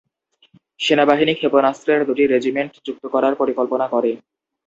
সেনাবাহিনী 0.79 1.33
ক্ষেপণাস্ত্রের 1.35 2.01
দুটি 2.07 2.23
রেজিমেন্ট 2.25 2.73
যুক্ত 2.85 3.03
করার 3.13 3.33
পরিকল্পনা 3.41 3.85
করে। 3.93 4.11